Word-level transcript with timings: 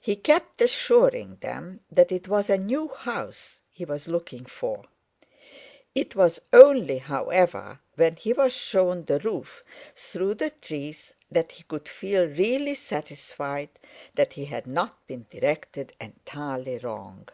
He 0.00 0.16
kept 0.16 0.62
assuring 0.62 1.36
them 1.42 1.80
that 1.90 2.10
it 2.10 2.28
was 2.28 2.48
a 2.48 2.56
new 2.56 2.88
house 2.88 3.60
he 3.70 3.84
was 3.84 4.08
looking 4.08 4.46
for; 4.46 4.86
it 5.94 6.16
was 6.16 6.40
only, 6.50 6.96
however, 6.96 7.78
when 7.96 8.16
he 8.16 8.32
was 8.32 8.54
shown 8.54 9.04
the 9.04 9.18
roof 9.18 9.62
through 9.94 10.36
the 10.36 10.48
trees 10.48 11.12
that 11.30 11.52
he 11.52 11.64
could 11.64 11.90
feel 11.90 12.26
really 12.26 12.74
satisfied 12.74 13.68
that 14.14 14.32
he 14.32 14.46
had 14.46 14.66
not 14.66 15.06
been 15.06 15.26
directed 15.30 15.92
entirely 16.00 16.78
wrong. 16.78 17.28